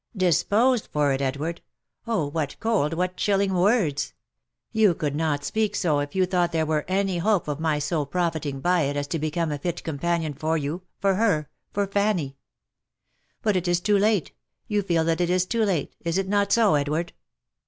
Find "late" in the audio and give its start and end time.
13.99-14.31, 15.63-15.95